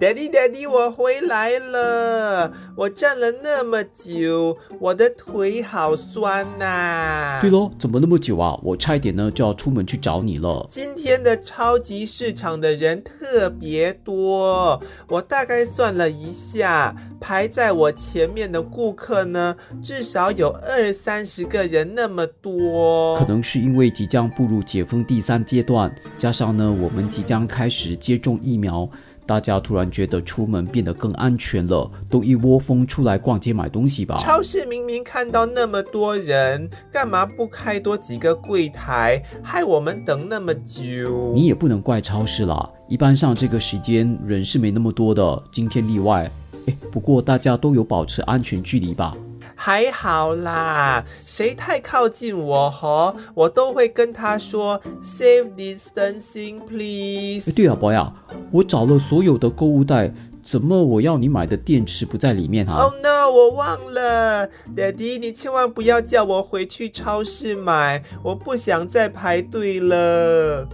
[0.00, 2.52] Daddy，Daddy，我回来了！
[2.74, 7.38] 我站了那么久，我的腿好酸呐。
[7.40, 8.58] 对喽，怎么那么久啊？
[8.64, 10.66] 我差一点呢就要出门去找你了。
[10.68, 23.14] 今天的超级市场的人特别多，我大概算了一下，排在我前面的顾客呢，至少有二三十个人那么多。
[23.16, 28.90] 可能是因为即将步入解封第三阶段，加上呢我们即将开始接种疫苗。
[29.26, 34.16] 大家突然觉得出门变得更安全了，都一窝蜂出来逛街买东西吧。
[34.18, 41.32] 超市明明看到那么多人，干嘛不开多几个柜台，害我们等那么久？
[41.34, 46.30] 你也不能怪超市啦，一般上这个时间人是没那么多的，今天例外。
[46.66, 49.14] 哎，不过大家都有保持安全距离吧？
[49.56, 57.54] 还好啦，谁太靠近我吼，我都会跟他说 “safe distancing, please”。
[57.54, 58.12] 对啊，boy 啊，
[58.54, 70.68] 我找了所有的购物袋，怎么我要你买的电池不在里面啊？Oh no，我忘了，Daddy，你千万不要叫我回去超市买，我不想再排队了。